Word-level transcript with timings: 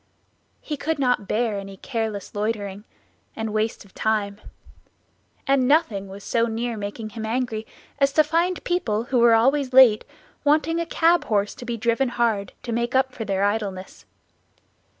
He 0.61 0.77
could 0.77 0.97
not 0.97 1.27
bear 1.27 1.59
any 1.59 1.77
careless 1.77 2.33
loitering 2.33 2.85
and 3.35 3.53
waste 3.53 3.85
of 3.85 3.93
time; 3.93 4.41
and 5.45 5.67
nothing 5.67 6.07
was 6.07 6.23
so 6.23 6.47
near 6.47 6.75
making 6.75 7.09
him 7.11 7.23
angry 7.23 7.67
as 7.99 8.11
to 8.13 8.23
find 8.23 8.63
people, 8.63 9.03
who 9.03 9.19
were 9.19 9.35
always 9.35 9.73
late, 9.73 10.03
wanting 10.43 10.79
a 10.79 10.87
cab 10.87 11.25
horse 11.25 11.53
to 11.53 11.65
be 11.65 11.77
driven 11.77 12.09
hard, 12.09 12.53
to 12.63 12.71
make 12.71 12.95
up 12.95 13.11
for 13.11 13.25
their 13.25 13.43
idleness. 13.43 14.05